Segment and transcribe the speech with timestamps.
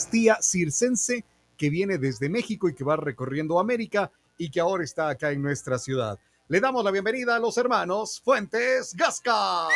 [0.00, 1.24] dinastía circense
[1.58, 5.42] que viene desde México y que va recorriendo América y que ahora está acá en
[5.42, 6.18] nuestra ciudad.
[6.48, 9.68] Le damos la bienvenida a los hermanos Fuentes Gasca.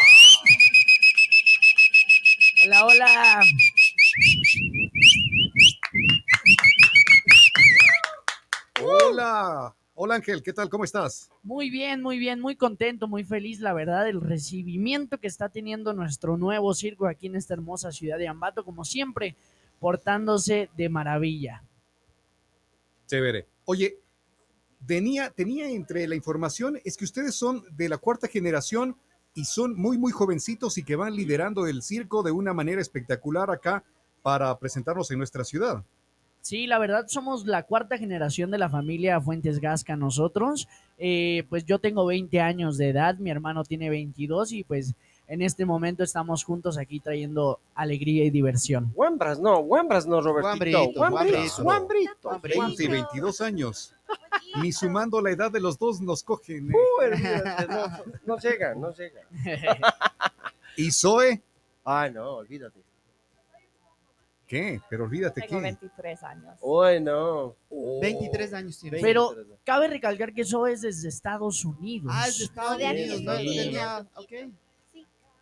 [2.65, 3.41] Hola, hola.
[8.83, 9.75] Hola.
[9.97, 10.69] Hola Ángel, ¿qué tal?
[10.71, 11.31] ¿Cómo estás?
[11.43, 15.93] Muy bien, muy bien, muy contento, muy feliz, la verdad, el recibimiento que está teniendo
[15.93, 19.37] nuestro nuevo circo aquí en esta hermosa ciudad de Ambato, como siempre,
[19.85, 21.63] portándose de maravilla.
[23.07, 23.47] Chévere.
[23.67, 23.99] Oye,
[24.87, 28.97] tenía, tenía entre la información, es que ustedes son de la cuarta generación
[29.35, 33.51] y son muy, muy jovencitos y que van liderando el circo de una manera espectacular
[33.51, 33.85] acá
[34.23, 35.85] para presentarnos en nuestra ciudad.
[36.41, 40.67] Sí, la verdad somos la cuarta generación de la familia Fuentes Gasca nosotros.
[40.97, 44.95] Eh, pues yo tengo 20 años de edad, mi hermano tiene 22 y pues
[45.27, 48.93] en este momento estamos juntos aquí trayendo alegría y diversión.
[48.95, 50.91] Wambras, no, Wambras no, Robertito.
[50.97, 52.41] Wambrito, Wambrito.
[52.43, 53.95] 20 y 22 años.
[54.61, 56.71] Ni sumando la edad de los dos nos cogen.
[56.71, 56.75] ¿eh?
[56.75, 57.87] Uh, no,
[58.27, 59.23] no llega, no llega.
[60.77, 61.43] ¿Y Zoe?
[61.85, 62.81] Ay, no, olvídate.
[64.47, 64.81] ¿Qué?
[64.91, 65.63] Pero olvídate Tengo qué.
[65.63, 66.59] 23 años.
[66.61, 67.57] Uy, no.
[68.03, 69.01] 23 años tiene.
[69.01, 72.13] Pero cabe recalcar que eso es desde Estados Unidos.
[72.15, 73.37] Ah, es de Estados Unidos, ¿no?
[73.39, 73.57] Sí.
[73.57, 74.33] Tenía- ok.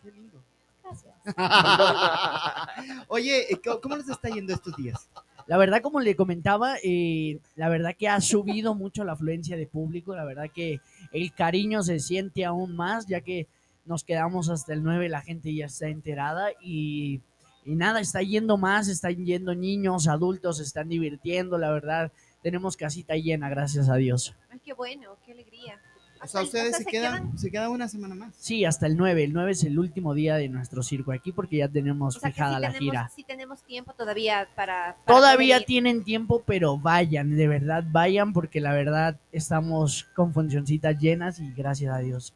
[0.02, 0.42] Qué lindo.
[0.82, 1.14] Gracias.
[3.08, 5.08] Oye, eh, ¿cómo- ¿cómo les está yendo estos días?
[5.46, 9.66] La verdad, como le comentaba, eh, la verdad que ha subido mucho la afluencia de
[9.66, 10.80] público, la verdad que
[11.12, 13.48] el cariño se siente aún más, ya que
[13.84, 17.20] nos quedamos hasta el 9, la gente ya está enterada y,
[17.64, 22.76] y nada, está yendo más, están yendo niños, adultos, se están divirtiendo, la verdad, tenemos
[22.76, 24.34] casita llena, gracias a Dios.
[24.48, 25.80] Ay, qué bueno, qué alegría.
[26.24, 28.34] O sea, Hasta- ustedes hasta se quedan, se quedan una semana más.
[28.36, 31.56] Sí, hasta el 9, el 9 es el último día de nuestro circo aquí porque
[31.56, 33.08] ya tenemos O sea, que fijada sí la tenemos, gira.
[33.16, 34.96] sí tenemos tiempo todavía para...
[35.04, 35.66] para Todavía poder ir.
[35.66, 41.52] tienen tiempo, pero vayan, de verdad vayan, porque la verdad estamos con funcioncitas llenas y
[41.52, 42.34] gracias a Dios.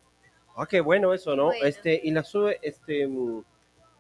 [0.57, 1.45] Ah, qué bueno eso, ¿no?
[1.47, 1.65] Bueno.
[1.65, 3.43] Este, y la sube, este, mm,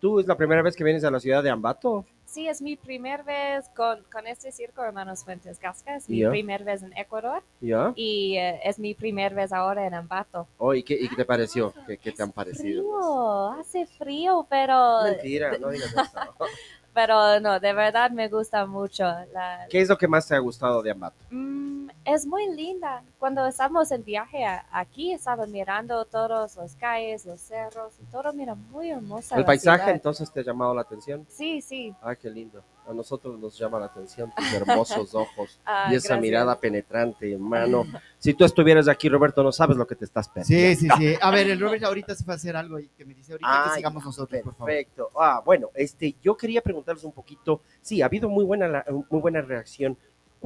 [0.00, 2.04] tú es la primera vez que vienes a la ciudad de Ambato.
[2.36, 5.96] Sí, es mi primera vez con, con este circo, Hermanos Fuentes Gasca.
[5.96, 6.28] Es mi Ya.
[6.28, 7.94] primera vez en Ecuador ¿Ya?
[7.96, 10.46] y eh, es mi primera vez ahora en Ambato.
[10.58, 11.72] Oh, ¿y, qué, y qué te pareció?
[11.86, 12.82] ¿Qué, qué te han parecido?
[12.82, 16.18] Frío, hace frío, pero, Mentira, no digas eso.
[16.92, 19.04] pero no, de verdad me gusta mucho.
[19.32, 21.16] La, ¿Qué es lo que más te ha gustado de Ambato?
[21.30, 23.02] Mm, es muy linda.
[23.18, 28.32] Cuando estamos en viaje a- aquí, estaba mirando todos los calles, los cerros, y todo
[28.32, 29.36] mira muy hermosa.
[29.36, 29.94] ¿El paisaje ciudad.
[29.94, 31.26] entonces te ha llamado la atención?
[31.28, 31.94] Sí, sí.
[32.00, 32.62] Ah, qué lindo.
[32.88, 36.20] A nosotros nos llama la atención tus hermosos ojos Ah, y esa gracias.
[36.20, 37.82] mirada penetrante, hermano.
[38.18, 40.78] Si tú estuvieras aquí, Roberto, no sabes lo que te estás perdiendo.
[40.80, 41.14] Sí, sí, sí.
[41.20, 43.62] A ver, el Robert ahorita se va a hacer algo y que me dice ahorita
[43.64, 44.66] que Ay, sigamos nosotros, por favor.
[44.68, 45.10] Perfecto.
[45.20, 47.60] Ah, bueno, este, yo quería preguntarles un poquito.
[47.82, 49.96] Sí, ha habido muy buena, la- muy buena reacción.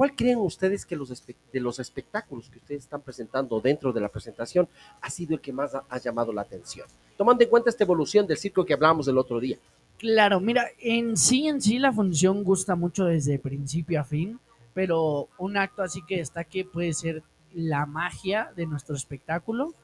[0.01, 1.09] ¿Cuál creen ustedes que los
[1.53, 4.67] de los espectáculos que ustedes están presentando dentro de la presentación
[4.99, 6.87] ha sido el que más ha, ha llamado la atención?
[7.15, 9.59] Tomando en cuenta esta evolución del circo que hablábamos el otro día.
[9.99, 14.39] Claro, mira, en sí, en sí la función gusta mucho desde principio a fin,
[14.73, 17.21] pero un acto así que destaque puede ser
[17.53, 19.75] la magia de nuestro espectáculo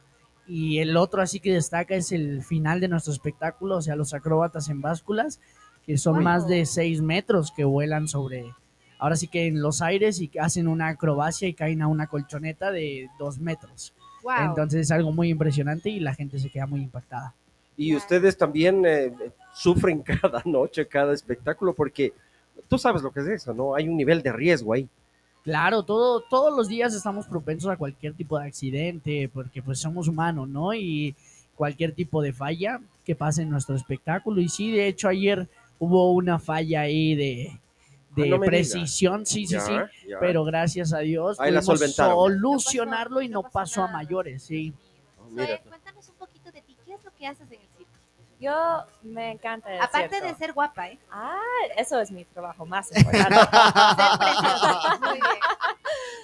[0.48, 4.16] y el otro así que destaca es el final de nuestro espectáculo, o sea, los
[4.16, 5.40] acróbatas en básculas,
[5.86, 8.52] que son más de 6 metros que vuelan sobre,
[9.00, 12.08] ahora sí que en los aires y que hacen una acrobacia y caen a una
[12.08, 13.94] colchoneta de 2 metros.
[14.24, 14.50] Wow.
[14.50, 17.34] Entonces es algo muy impresionante y la gente se queda muy impactada.
[17.78, 19.14] Y ustedes también eh,
[19.54, 22.14] sufren cada noche, cada espectáculo, porque
[22.68, 23.76] tú sabes lo que es eso, ¿no?
[23.76, 24.88] Hay un nivel de riesgo ahí.
[25.44, 30.08] Claro, todo, todos los días estamos propensos a cualquier tipo de accidente, porque pues somos
[30.10, 30.74] humanos, ¿no?
[30.74, 31.16] Y
[31.56, 34.42] cualquier tipo de falla que pase en nuestro espectáculo.
[34.42, 35.48] Y sí, de hecho ayer
[35.80, 37.60] hubo una falla ahí de,
[38.24, 38.72] de Ah, no me digas.
[38.72, 39.74] precisión, sí, sí, Ya, sí.
[40.08, 40.20] ya.
[40.20, 42.16] Pero gracias a Dios Ahí la pudimos solventaron.
[42.16, 44.74] solucionarlo y No no pasó a mayores, sí.
[45.20, 46.78] Oh, Zoe, cuéntanos un poquito de ti.
[46.86, 47.92] ¿Qué es lo que haces en el circo?
[48.40, 48.54] Yo
[49.02, 50.28] me encanta el Aparte circo.
[50.28, 51.00] de ser guapa, ¿eh?
[51.12, 51.40] Ah,
[51.76, 53.36] eso es mi trabajo más importante.
[55.02, 55.24] Muy bien.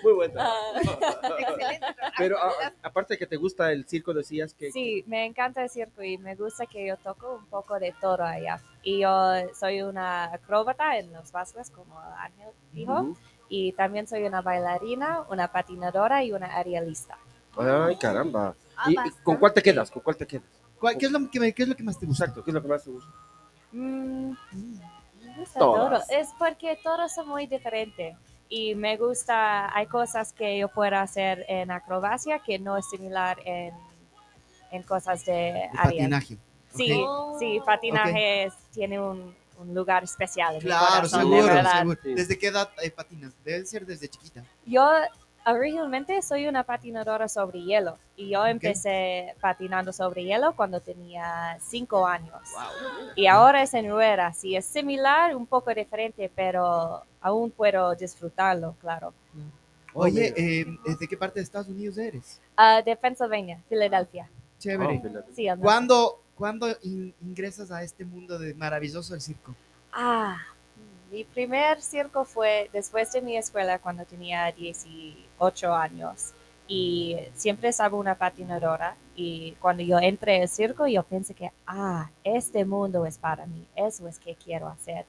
[0.03, 0.33] Muy bueno.
[0.38, 0.51] Ah,
[1.39, 2.13] Excelente trabajo.
[2.18, 4.71] Pero ah, aparte que te gusta el circo, decías que...
[4.71, 8.23] sí, me encanta el circo y me gusta que yo toco un poco de todo
[8.23, 8.62] allá.
[8.83, 12.94] Y yo soy una acróbata en los básquetes, como Ángel dijo.
[13.00, 13.18] Ujú.
[13.50, 17.18] Y también soy una bailarina, una patinadora y una aerialista.
[17.57, 18.56] Ay, caramba.
[18.75, 19.24] Ah, ¿Y, bastante.
[19.24, 19.91] con cuál te quedas?
[19.91, 20.45] ¿Con cuál te quedas?
[20.80, 22.25] ¿Cuál- ¿Qué es, lo que, me- qué es lo que más te gusta?
[22.25, 23.12] Exacto, ¿qué es lo que más te gusta?
[23.71, 26.07] Mm, me gusta Todas.
[26.07, 26.19] todo.
[26.19, 28.18] Es porque todos son muy diferentes.
[28.50, 33.38] Y me gusta, hay cosas que yo puedo hacer en acrobacia que no es similar
[33.45, 33.74] en,
[34.71, 36.38] en cosas de De patinaje.
[36.75, 37.39] Sí, Ok.
[37.39, 41.77] sí, patinaje es- tiene un, un lugar especial en mi Claro, corazón, de seguro, verdad.
[41.79, 41.99] seguro.
[42.03, 42.13] Sí.
[42.15, 43.33] ¿Desde qué edad eh, patinas?
[43.43, 44.43] Debe ser desde chiquita.
[44.65, 44.89] Yo
[45.45, 52.07] originalmente soy una patinadora sobre hielo y yo empecé patinando sobre hielo cuando tenía cinco
[52.07, 52.33] años.
[53.15, 58.75] Y ahora es en ruedas y es similar, un poco diferente, pero aún puedo disfrutarlo,
[58.81, 59.13] claro.
[59.95, 62.41] Oye, eh, ¿desde qué parte de Estados Unidos eres?
[62.57, 64.27] Ah, de Pennsylvania, Filadelfia.
[64.57, 65.01] Chévere.
[65.05, 65.47] Oh, Sí.
[65.61, 69.57] ¿Cuándo, cuándo in- ingresas a este mundo de maravilloso del circo?
[69.91, 70.38] Ah,
[71.12, 76.33] mi primer circo fue después de mi escuela cuando tenía 18 años
[76.68, 82.09] y siempre estaba una patinadora y cuando yo entré al circo yo pensé que, ah,
[82.24, 85.06] este mundo es para mí, eso es que quiero hacer.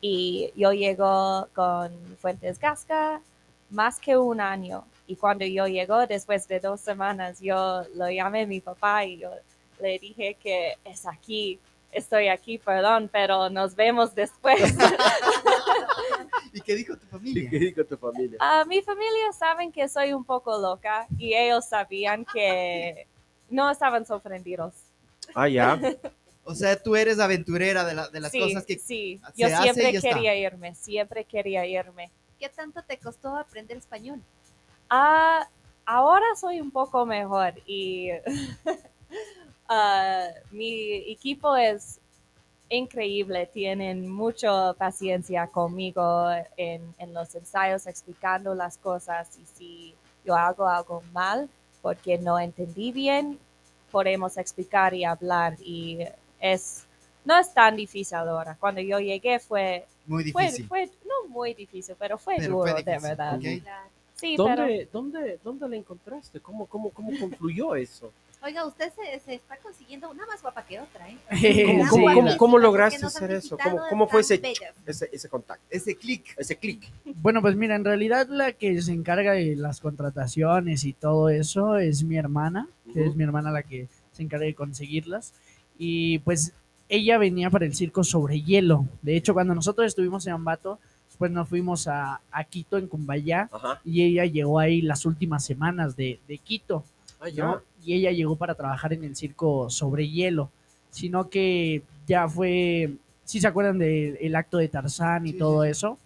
[0.00, 3.22] Y yo llego con Fuentes Gasca
[3.70, 8.42] más que un año y cuando yo llego después de dos semanas yo lo llamé
[8.42, 9.30] a mi papá y yo
[9.80, 11.58] le dije que es aquí,
[11.92, 14.60] estoy aquí, perdón, pero nos vemos después.
[16.52, 17.50] ¿Y qué dijo tu ¿Y familia?
[17.50, 18.36] qué dijo tu familia?
[18.40, 23.06] Ah, mi familia saben que soy un poco loca y ellos sabían que
[23.48, 24.74] no estaban sorprendidos.
[25.34, 25.78] Ah, ya.
[26.42, 28.78] O sea, tú eres aventurera de, la- de las sí, cosas que...
[28.78, 30.08] sí, se yo hace y siempre está.
[30.08, 32.10] quería irme, siempre quería irme.
[32.40, 34.20] ¿Qué tanto te costó aprender español?
[34.88, 35.46] Ah,
[35.84, 38.08] ahora soy un poco mejor y
[39.70, 41.98] ah, mi equipo es
[42.68, 49.94] increíble, tienen mucha paciencia conmigo en, en los ensayos explicando las cosas y si
[50.24, 51.48] yo hago algo mal
[51.82, 53.38] porque no entendí bien,
[53.90, 55.98] podemos explicar y hablar y
[56.40, 56.84] es
[57.24, 58.56] no es tan difícil ahora.
[58.58, 60.68] Cuando yo llegué fue Muy fue, difícil.
[60.68, 63.36] fue no muy difícil, pero fue Pero duro fue de verdad.
[63.36, 63.44] ok.
[64.14, 66.40] Sí, pero ¿Dónde, dónde, ¿Dónde la encontraste?
[66.40, 68.12] ¿Cómo, cómo, cómo confluyó eso?
[68.42, 71.18] Oiga, usted se, se está consiguiendo una más guapa que otra, ¿eh?
[71.66, 71.90] ¿Cómo, Sí.
[72.14, 73.58] cómo, cómo, que lograste hacer eso?
[73.62, 74.40] ¿Cómo, cómo fue ese,
[74.86, 76.34] ese, ese contacto, Ese clic.
[76.38, 76.90] ese clic?
[77.04, 81.76] Bueno, pues mira, en realidad la que se encarga de las contrataciones y todo eso
[81.76, 83.10] es mi hermana, que Ujú.
[83.10, 85.34] es mi hermana la que se encarga de conseguirlas.
[85.78, 86.54] Y pues
[86.88, 88.86] ella venía para el circo sobre hielo.
[89.02, 90.78] De hecho, cuando nosotros estuvimos en Ambato,
[91.18, 93.82] pues nos fuimos a, a Quito, en Cumbayá, Ajá.
[93.84, 96.82] y ella llegó ahí las últimas semanas de, de Quito.
[97.20, 97.60] Ah, ¿no?
[97.84, 100.50] Y ella llegó para trabajar en el circo sobre hielo,
[100.90, 102.92] sino que ya fue,
[103.24, 105.98] si se acuerdan del acto de Tarzán y Sí, todo sí, eso,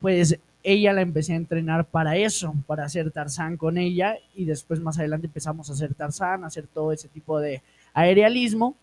[0.00, 4.80] pues ella la empecé a entrenar para eso, para hacer Tarzán con ella y después
[4.80, 7.62] más adelante empezamos a hacer Tarzán, a hacer todo ese tipo de
[7.94, 8.76] aerialismo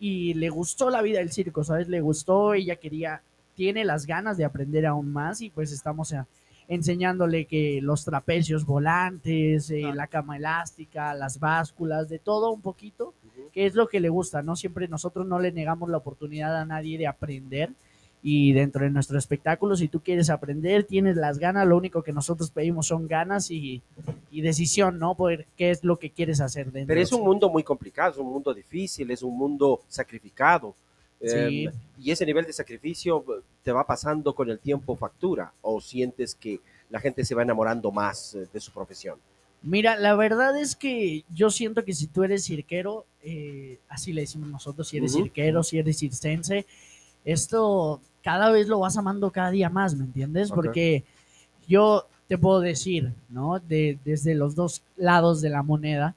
[0.00, 1.88] y le gustó la vida del circo, ¿sabes?
[1.88, 3.20] Le gustó, ella quería,
[3.54, 6.26] tiene las ganas de aprender aún más y pues estamos a-
[6.68, 13.14] enseñándole que los trapecios volantes, eh, la cama elástica, las básculas, de todo un poquito,
[13.52, 14.54] que es lo que le gusta, ¿no?
[14.54, 17.70] Siempre nosotros no le negamos la oportunidad a nadie de aprender
[18.22, 22.12] y dentro de nuestro espectáculo, si tú quieres aprender, tienes las ganas, lo único que
[22.12, 23.80] nosotros pedimos son ganas y,
[24.30, 25.14] y decisión, ¿no?
[25.14, 26.88] Por qué es lo que quieres hacer dentro.
[26.88, 30.74] Pero es un mundo muy complicado, es un mundo difícil, es un mundo sacrificado.
[31.20, 31.66] Sí.
[31.66, 33.24] Eh, y ese nivel de sacrificio
[33.62, 36.60] te va pasando con el tiempo factura o sientes que
[36.90, 39.18] la gente se va enamorando más eh, de su profesión.
[39.62, 44.20] Mira, la verdad es que yo siento que si tú eres cirquero, eh, así le
[44.20, 46.64] decimos nosotros, si eres cirquero, si eres circense,
[47.24, 50.52] esto cada vez lo vas amando cada día más, ¿me entiendes?
[50.52, 51.02] Porque
[51.66, 53.58] yo te puedo decir, ¿no?
[53.58, 56.14] De, desde los dos lados de la moneda,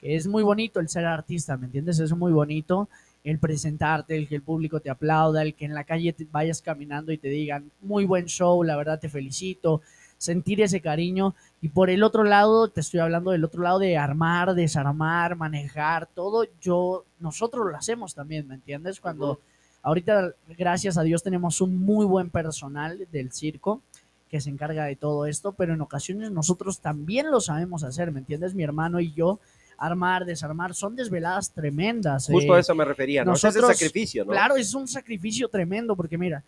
[0.00, 1.98] que es muy bonito el ser artista, ¿me entiendes?
[1.98, 2.88] Es muy bonito
[3.24, 6.60] el presentarte, el que el público te aplauda, el que en la calle te vayas
[6.60, 9.80] caminando y te digan, muy buen show, la verdad te felicito,
[10.18, 11.34] sentir ese cariño.
[11.62, 16.06] Y por el otro lado, te estoy hablando del otro lado de armar, desarmar, manejar,
[16.06, 19.00] todo, yo, nosotros lo hacemos también, ¿me entiendes?
[19.00, 19.40] Cuando
[19.82, 23.80] ahorita, gracias a Dios, tenemos un muy buen personal del circo
[24.28, 28.18] que se encarga de todo esto, pero en ocasiones nosotros también lo sabemos hacer, ¿me
[28.18, 28.54] entiendes?
[28.54, 29.38] Mi hermano y yo,
[29.78, 32.26] armar, desarmar, son desveladas tremendas.
[32.26, 33.34] Justo eh, a eso me refería, ¿no?
[33.34, 34.32] Ese es el nosotros- sacrificio, ¿no?
[34.32, 36.42] Claro, es un sacrificio tremendo porque mira,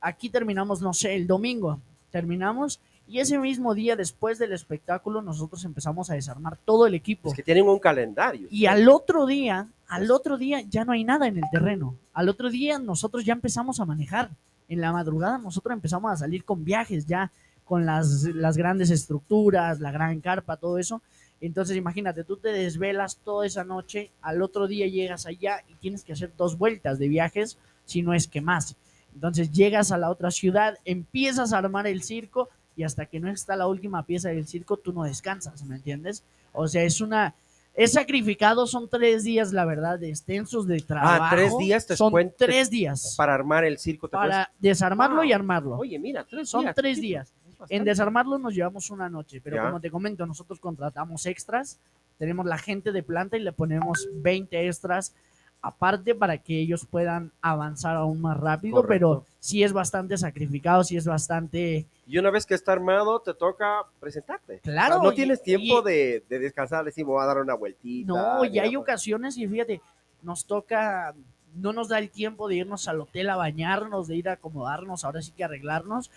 [0.00, 5.64] aquí terminamos, no sé, el domingo, terminamos y ese mismo día después del espectáculo nosotros
[5.64, 7.28] empezamos a desarmar todo el equipo.
[7.30, 8.46] Es que tienen un calendario.
[8.50, 11.96] Y al otro día, al otro día ya no hay nada en el terreno.
[12.12, 14.30] Al otro día nosotros ya empezamos a manejar.
[14.68, 17.32] En la madrugada nosotros empezamos a salir con viajes ya,
[17.64, 21.02] con las, las grandes estructuras, la gran carpa, todo eso.
[21.40, 26.04] Entonces imagínate, tú te desvelas toda esa noche, al otro día llegas allá y tienes
[26.04, 28.76] que hacer dos vueltas de viajes, si no es que más.
[29.14, 33.30] Entonces llegas a la otra ciudad, empiezas a armar el circo y hasta que no
[33.30, 36.22] está la última pieza del circo, tú no descansas, ¿me entiendes?
[36.52, 37.34] O sea, es una
[37.72, 41.22] Es sacrificado, son tres días, la verdad, extensos de trabajo.
[41.24, 44.08] Ah, tres días te Son tres días para, Para armar el circo.
[44.08, 44.48] ¿te acuerdas?
[44.58, 45.34] desarmarlo y Wow.
[45.36, 45.76] armarlo.
[45.78, 46.74] Oye, mira, tres Son días.
[46.74, 47.32] tres Sí, días.
[47.60, 47.76] Bastante.
[47.76, 49.66] En desarmarlo nos llevamos una noche, pero Ya.
[49.66, 51.78] como te comento, nosotros contratamos extras,
[52.18, 55.14] tenemos la gente de planta y le ponemos 20 extras
[55.62, 58.88] aparte para que ellos puedan avanzar aún más rápido, Correcto.
[58.88, 61.84] pero sí es bastante sacrificado, sí es bastante...
[62.06, 64.60] Y una vez que está armado, te toca presentarte.
[64.60, 67.38] Claro, O sea, no y- tienes tiempo y- de, de descansar, decir, voy a dar
[67.38, 68.08] una vueltita.
[68.10, 68.82] No, y hay digamos.
[68.84, 69.82] ocasiones y fíjate,
[70.22, 71.14] nos toca,
[71.54, 75.04] no nos da el tiempo de irnos al hotel a bañarnos, de ir a acomodarnos,
[75.04, 76.10] ahora sí que arreglarnos.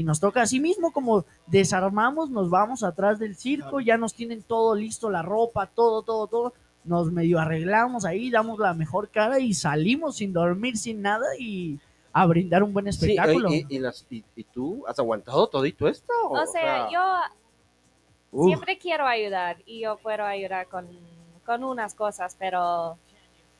[0.00, 4.42] Y nos toca así mismo como desarmamos, nos vamos atrás del circo, ya nos tienen
[4.42, 6.54] todo listo, la ropa, todo, todo, todo.
[6.84, 11.78] Nos medio arreglamos ahí, damos la mejor cara y salimos sin dormir, sin nada y
[12.14, 13.52] a brindar un buen Sí, espectáculo.
[13.52, 16.10] y, y las- y- y tú has aguantado todito esto?
[16.30, 17.00] O sea, yo
[18.32, 20.88] uf, siempre quiero ayudar y yo puedo ayudar con,
[21.44, 22.96] con unas cosas, pero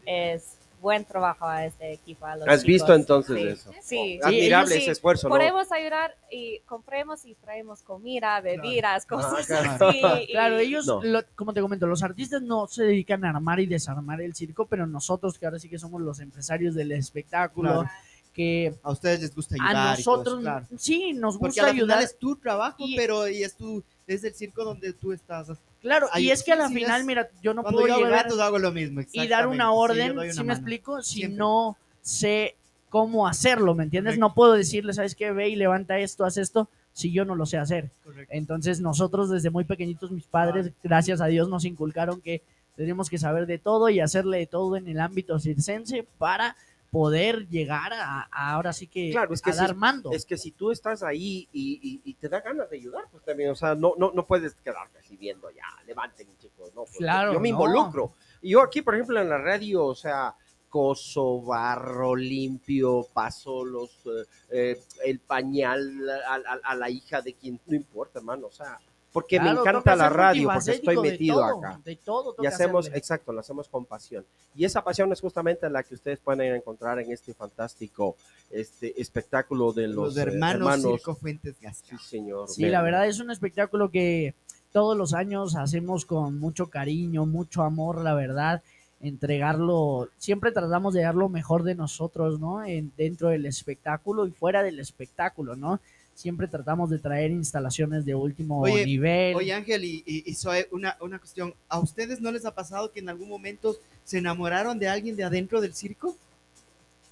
[0.07, 2.27] es buen trabajo a este equipo.
[2.27, 3.01] A los ¿Has visto chicos.
[3.01, 3.47] entonces Sí.
[3.49, 3.71] eso?
[3.83, 5.35] Sí, Oh, Admirable sí ese esfuerzo, ¿no?
[5.35, 9.89] Podemos ayudar y compremos y traemos comida, bebidas, cosas claro.
[9.89, 10.01] así.
[10.29, 11.03] y- Claro, ellos, No.
[11.03, 14.67] lo- como te comento, los artistas no se dedican a armar y desarmar el circo,
[14.67, 17.91] pero nosotros, que ahora sí que somos los empresarios del espectáculo, Claro.
[18.33, 19.99] que A ustedes les gusta a ayudar.
[19.99, 20.67] y todo eso, nosotros, claro.
[20.79, 22.03] sí, nos Porque gusta a la final ayudar.
[22.05, 25.49] es tu trabajo, Y- pero y es tu, es el circo donde tú estás.
[25.81, 28.21] Claro, y es que a la final, es- mira, yo no puedo yo hago llegar
[28.27, 29.01] eventos hago lo mismo.
[29.13, 31.39] y dar una orden, si me explico, si Siempre.
[31.39, 32.55] no sé
[32.91, 34.13] cómo hacerlo, ¿me entiendes?
[34.13, 34.29] Correcto.
[34.29, 35.31] No puedo decirle, ¿sabes qué?
[35.33, 37.91] Ve y levanta esto, haz esto, si yo no lo sé hacer.
[38.05, 38.35] Correcto.
[38.35, 42.43] Entonces nosotros desde muy pequeñitos, mis padres, gracias a Dios, nos inculcaron que
[42.77, 46.57] tenemos que saber de todo y hacerle de todo en el ámbito circense para
[46.91, 50.11] poder llegar a, a ahora sí que, Claro, es que a dar sí, mando.
[50.13, 53.25] Es que si tú estás ahí y, y- y te da ganas de ayudar, pues
[53.25, 56.83] también, o sea, no, no, no puedes quedarte así viendo, ya, levanten chicos, no.
[56.85, 57.55] pues, Claro, Yo me no.
[57.55, 58.13] involucro.
[58.43, 60.35] Yo aquí, por ejemplo, en la radio, o sea,
[60.69, 67.35] coso, barro, limpio, paso los, eh, eh, el pañal a, a- a la hija de
[67.35, 68.79] quien, no importa, hermano, o sea,
[69.13, 71.81] porque Claro, me encanta la radio, porque estoy metido todo, acá.
[71.85, 72.99] De todo Y hacemos, hacerle.
[72.99, 74.25] exacto, lo hacemos con pasión.
[74.55, 78.17] Y esa pasión es justamente la que ustedes pueden encontrar en este fantástico
[78.51, 81.99] este espectáculo de los, Los, eh, hermanos, Circo Fuentes Sí, Gasca.
[81.99, 82.49] señor.
[82.49, 84.35] Sí, la verdad es un espectáculo que
[84.73, 88.63] todos los años hacemos con mucho cariño, mucho amor, la verdad.
[89.01, 92.63] Entregarlo, siempre tratamos de dar lo mejor de nosotros, ¿no?
[92.65, 95.81] En, dentro del espectáculo y fuera del espectáculo, ¿no?
[96.21, 99.35] Siempre tratamos de traer instalaciones de último Oye, nivel.
[99.37, 101.55] Oye Ángel, y, y, y Zoe, una, una cuestión.
[101.67, 103.75] ¿A ustedes no les ha pasado que en algún momento
[104.05, 106.15] se enamoraron de alguien de adentro del circo?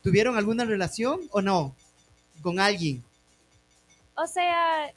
[0.02, 1.74] ¿Tuvieron alguna relación o no?
[2.42, 3.02] Con alguien.
[4.14, 4.92] O sea,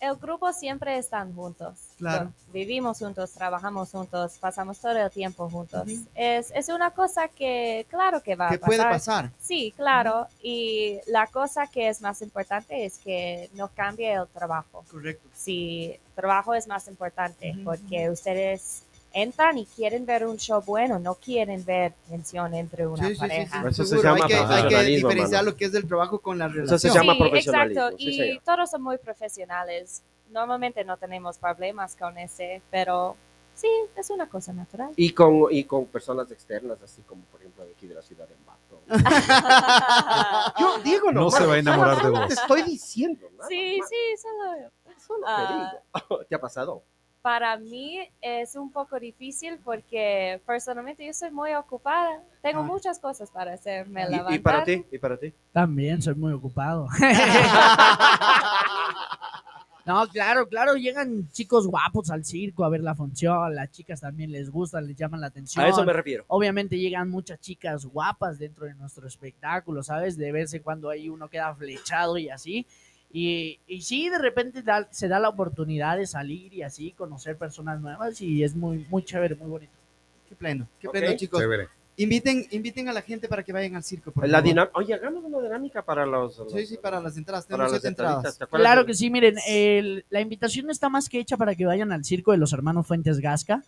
[0.00, 1.76] el grupo siempre están juntos.
[1.96, 2.32] Claro.
[2.52, 5.88] Vivimos juntos, trabajamos juntos, pasamos todo el tiempo juntos.
[6.14, 8.66] Es, es una cosa que, claro que va ¿Qué a pasar.
[8.66, 9.30] puede pasar?
[9.40, 10.26] Sí, claro.
[10.42, 14.84] Y la cosa que es más importante es que no cambie el trabajo.
[14.90, 15.28] Correcto.
[15.34, 21.14] Si trabajo es más importante, porque ustedes entran y quieren ver un show bueno, no
[21.14, 23.62] quieren ver tensión entre una Sí, sí, sí, pareja.
[23.62, 25.50] sí, Eso se llama hay, que, hay que diferenciar mano.
[25.52, 26.78] lo que es del trabajo con la Eso relación.
[26.78, 30.02] se llama Sí, profesionalismo, Exacto, sí, y todos son muy profesionales.
[30.30, 33.16] Normalmente no tenemos problemas con ese, pero
[33.54, 34.90] sí, es una cosa natural.
[34.96, 38.28] Y con, y con personas externas, así como por ejemplo de aquí de la ciudad
[38.28, 38.58] de Ambato.
[40.60, 42.28] Yo digo, No se va a enamorar de vos.
[42.28, 44.70] Te estoy diciendo, nada sí, más, sí, solo
[45.06, 45.72] solo te Ah.
[46.08, 46.18] digo.
[46.28, 46.82] ¿Te ha pasado?
[47.22, 52.22] Para mí es un poco difícil porque personalmente yo soy muy ocupada.
[52.42, 52.64] Tengo Ah.
[52.64, 54.32] muchas cosas para hacerme levantar.
[54.32, 54.84] ¿Y, y para ti?
[54.92, 55.32] ¿Y para ti?
[55.52, 56.88] También soy muy ocupado.
[59.86, 64.30] No, claro, claro, llegan chicos guapos al circo a ver la función, las chicas también
[64.30, 65.64] les gusta, les llaman la atención.
[65.64, 66.26] A eso me refiero.
[66.28, 70.18] Obviamente llegan muchas chicas guapas dentro de nuestro espectáculo, ¿sabes?
[70.18, 72.66] De vez en cuando ahí uno queda flechado y así.
[73.12, 77.36] Y, y sí, de repente da- se da la oportunidad de salir y así, conocer
[77.38, 79.72] personas nuevas y es muy, muy chévere, muy bonito.
[80.28, 81.40] Qué pleno, qué pleno, chicos.
[81.40, 81.68] Chévere.
[81.96, 84.12] Inviten, inviten a la gente para que vayan al circo.
[84.12, 84.70] por La favor.
[84.74, 86.40] Oye, hagamos una dinámica para los...
[86.52, 87.46] Sí, sí, para las entradas.
[87.46, 88.38] para las entradas.
[88.38, 91.66] ¿te acuerdas Claro que sí, miren, el- la invitación está más que hecha para que
[91.66, 93.64] vayan al circo de los hermanos Fuentes Gasca.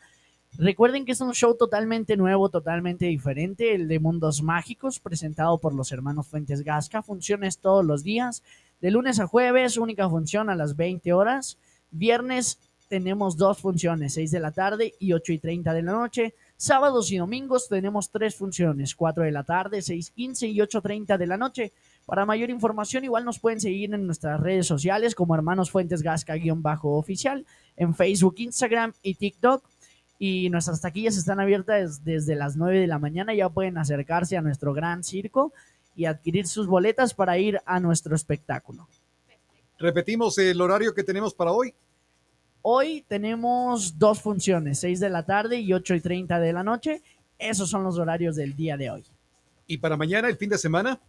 [0.59, 5.75] Recuerden que es un show totalmente nuevo, totalmente diferente, el de Mundos Mágicos, presentado por
[5.75, 7.02] los hermanos Fuentes Gasca.
[7.02, 8.42] Funciones todos los días,
[8.80, 11.58] de lunes a jueves, única función a las 20 horas.
[11.90, 12.58] Viernes
[12.90, 16.34] tenemos dos funciones, 6 de la tarde y 8 y 30 de la noche.
[16.56, 21.37] Sábados y domingos tenemos tres funciones, 4 de la tarde, 6.15 y 8.30 de la
[21.37, 21.72] noche.
[22.04, 27.46] Para mayor información, igual nos pueden seguir en nuestras redes sociales como Hermanos Fuentes Gasca-oficial,
[27.76, 29.64] en Facebook, Instagram y TikTok.
[30.18, 33.32] Y nuestras taquillas están abiertas desde las 9 de la mañana.
[33.34, 35.52] Ya pueden acercarse a nuestro gran circo
[35.94, 38.88] y adquirir sus boletas para ir a nuestro espectáculo.
[39.78, 41.75] Repetimos el horario que tenemos para hoy.
[42.62, 47.02] Hoy tenemos dos funciones, 6 de la tarde y 8 y 30 de la noche.
[47.38, 49.04] Esos son los horarios del día de hoy.
[49.66, 51.00] Y para mañana, el fin de semana,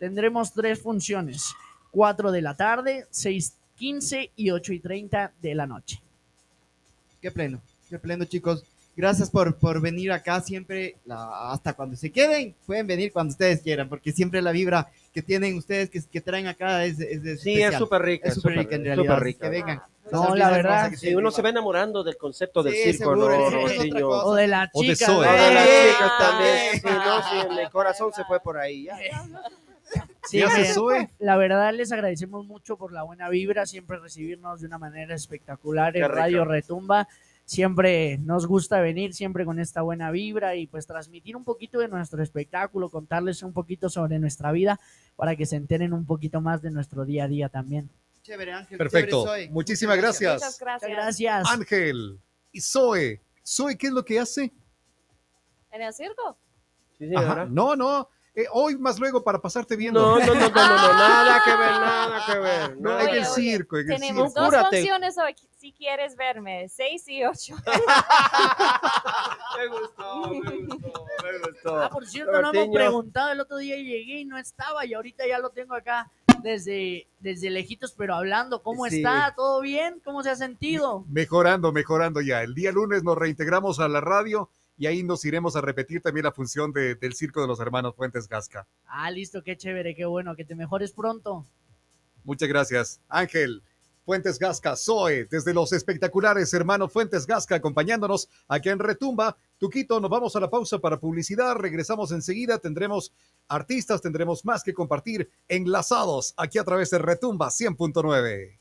[0.00, 1.54] Tendremos tres funciones,
[1.90, 6.00] 4 de la tarde, 6, 15 y 8 y 30 de la noche.
[7.20, 7.60] Qué pleno,
[7.90, 8.64] qué pleno, chicos.
[8.96, 13.62] Gracias por, por venir acá siempre, la- hasta cuando se queden, pueden venir cuando ustedes
[13.62, 17.52] quieran, porque siempre la vibra que tienen ustedes, que, que traen acá, es, es Sí,
[17.52, 17.72] especial.
[17.72, 18.28] es súper rica.
[18.28, 19.04] Es súper rica en realidad.
[19.14, 19.44] Súper rica.
[19.44, 19.82] Que vengan.
[20.12, 21.18] No, Esa la verdad, Sí, tienen.
[21.18, 23.78] uno se va enamorando del concepto del Sí, circo, seguro, ¿no, es.
[23.78, 23.90] O de O.
[23.90, 24.00] Zoe.
[24.00, 24.08] ¿no?
[24.24, 24.98] O de las Eh, chicas
[26.18, 26.58] también.
[26.58, 26.72] ah.
[26.74, 28.84] Sí, no, sí, el corazón se fue por ahí.
[28.84, 28.96] ya.
[30.24, 31.10] Sí, ¿Qué hace miren, Zoe?
[31.18, 35.96] La verdad les agradecemos mucho por la buena vibra, siempre recibirnos de una manera espectacular
[35.96, 36.08] en.
[36.08, 37.08] Radio Retumba.
[37.50, 41.88] Siempre nos gusta venir, siempre con esta buena vibra y pues transmitir un poquito de
[41.88, 44.78] nuestro espectáculo, contarles un poquito sobre nuestra vida
[45.16, 47.90] para que se enteren un poquito más de nuestro día a día también.
[48.22, 48.78] Chévere, Ángel.
[48.78, 49.24] Perfecto.
[49.24, 49.52] chévere, Zoe.
[49.52, 50.34] Muchísimas gracias.
[50.34, 50.90] Muchas gracias.
[50.90, 51.48] Muchas gracias.
[51.50, 52.20] Ángel
[52.52, 53.20] y Zoe.
[53.44, 54.52] Zoe, ¿qué es lo que hace?
[55.72, 56.38] ¿En el circo?
[56.98, 57.24] Sí, Ajá.
[57.24, 57.46] señora.
[57.46, 58.08] No, no.
[58.34, 60.00] Eh, hoy más luego para pasarte viendo.
[60.00, 62.76] No, no, no, no, no, no, nada que ver, nada que ver.
[62.80, 63.16] No, nada en el.
[63.18, 64.40] Oye, circo, en el Tenemos circo.
[64.40, 64.76] dos Cúrate.
[64.78, 67.54] funciones hoy, si quieres verme, 6 y 8.
[69.58, 71.76] Me gustó, me gustó, me gustó.
[71.82, 75.26] Ah, por cierto, no hemos preguntado, el otro día llegué y no estaba y ahorita
[75.26, 76.10] ya lo tengo acá
[76.42, 78.98] desde, desde lejitos, pero hablando, ¿cómo Sí.
[78.98, 79.34] está?
[79.36, 80.00] ¿Todo bien?
[80.04, 81.04] ¿Cómo se ha sentido?
[81.08, 82.42] Mejorando, mejorando ya.
[82.42, 84.48] El día lunes nos reintegramos a la radio
[84.80, 87.94] y ahí nos iremos a repetir también la función de- del circo de los hermanos
[87.94, 88.66] Fuentes Gasca.
[88.86, 91.46] Ah, listo, qué chévere, qué bueno, que te mejores pronto.
[92.24, 93.00] Muchas gracias.
[93.06, 93.62] Ángel
[94.06, 99.36] Fuentes Gasca, Zoe, desde los espectaculares hermanos Fuentes Gasca, acompañándonos aquí en Retumba.
[99.58, 101.54] Tuquito, nos vamos a la pausa para publicidad.
[101.56, 102.58] Regresamos enseguida.
[102.58, 103.12] Tendremos
[103.48, 108.58] artistas, tendremos más que compartir enlazados aquí a través de Retumba 100.9.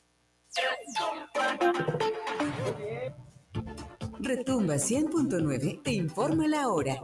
[4.30, 7.02] Retumba 100.9 te informa la hora.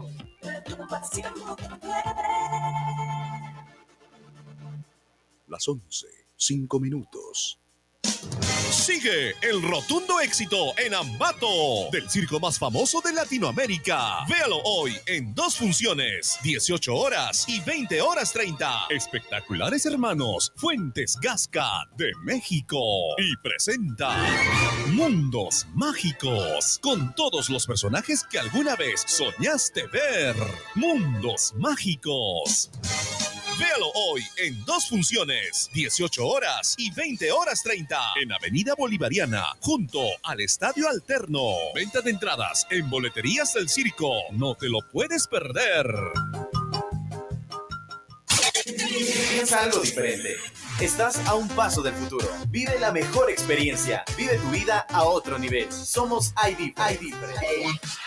[5.47, 7.59] Las 11, 5 minutos.
[8.71, 14.25] Sigue el rotundo éxito en Ambato, del circo más famoso de Latinoamérica.
[14.27, 18.87] Véalo hoy en dos funciones, 18 horas y 20 horas 30.
[18.89, 22.77] Espectaculares hermanos, Fuentes Gasca de México.
[23.17, 24.15] Y presenta
[24.87, 30.35] Mundos Mágicos, con todos los personajes que alguna vez soñaste ver.
[30.75, 32.69] Mundos Mágicos.
[33.57, 40.01] Véalo hoy en dos funciones, 18 horas y 20 horas 30, en Avenida Bolivariana, junto
[40.23, 41.41] al Estadio Alterno.
[41.73, 44.11] Venta de entradas en boleterías del circo.
[44.33, 45.87] No te lo puedes perder.
[49.29, 50.35] Piensa algo diferente.
[50.81, 52.27] Estás a un paso del futuro.
[52.49, 54.03] Vive la mejor experiencia.
[54.17, 55.71] Vive tu vida a otro nivel.
[55.71, 56.77] Somos iVip,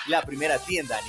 [0.09, 1.07] la primera tienda a nivel